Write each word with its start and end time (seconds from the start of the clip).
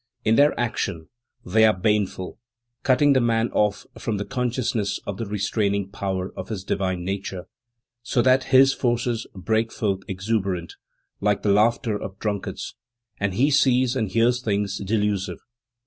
In 0.25 0.35
their 0.35 0.59
action, 0.59 1.09
they 1.45 1.63
are 1.63 1.77
baneful, 1.77 2.39
cutting 2.81 3.13
the 3.13 3.21
man 3.21 3.51
off 3.51 3.85
from 3.99 4.17
consciousness 4.29 4.99
of 5.05 5.17
the 5.17 5.27
restraining 5.27 5.91
power 5.91 6.31
of 6.35 6.49
his 6.49 6.63
divine 6.63 7.05
nature, 7.05 7.45
so 8.01 8.23
that 8.23 8.45
his 8.45 8.73
forces 8.73 9.27
break 9.35 9.71
forth 9.71 10.01
exuberant, 10.07 10.73
like 11.19 11.43
the 11.43 11.51
laughter 11.53 12.01
of 12.01 12.17
drunkards, 12.17 12.75
and 13.19 13.35
he 13.35 13.51
sees 13.51 13.95
and 13.95 14.09
hears 14.09 14.41
things 14.41 14.79
delusive. 14.79 15.37